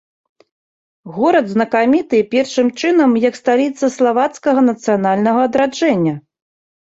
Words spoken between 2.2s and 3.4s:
першым чынам як